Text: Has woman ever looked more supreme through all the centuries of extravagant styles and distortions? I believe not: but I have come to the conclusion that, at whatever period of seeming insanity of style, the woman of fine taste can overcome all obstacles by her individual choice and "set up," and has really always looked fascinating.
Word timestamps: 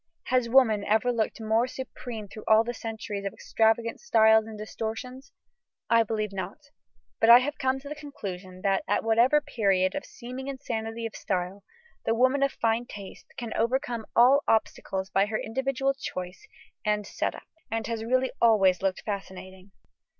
Has 0.29 0.49
woman 0.49 0.83
ever 0.85 1.11
looked 1.11 1.39
more 1.39 1.67
supreme 1.67 2.27
through 2.27 2.45
all 2.47 2.63
the 2.63 2.73
centuries 2.73 3.23
of 3.23 3.33
extravagant 3.33 3.99
styles 3.99 4.47
and 4.47 4.57
distortions? 4.57 5.31
I 5.91 6.01
believe 6.01 6.33
not: 6.33 6.57
but 7.19 7.29
I 7.29 7.37
have 7.37 7.59
come 7.59 7.77
to 7.79 7.87
the 7.87 7.93
conclusion 7.93 8.61
that, 8.63 8.83
at 8.87 9.03
whatever 9.03 9.39
period 9.41 9.93
of 9.93 10.03
seeming 10.03 10.47
insanity 10.47 11.05
of 11.05 11.15
style, 11.15 11.63
the 12.03 12.15
woman 12.15 12.41
of 12.41 12.51
fine 12.53 12.87
taste 12.87 13.27
can 13.37 13.53
overcome 13.53 14.07
all 14.15 14.41
obstacles 14.47 15.11
by 15.11 15.27
her 15.27 15.37
individual 15.39 15.93
choice 15.93 16.47
and 16.83 17.05
"set 17.05 17.35
up," 17.35 17.45
and 17.69 17.85
has 17.85 18.03
really 18.03 18.31
always 18.41 18.81
looked 18.81 19.03
fascinating. 19.05 19.69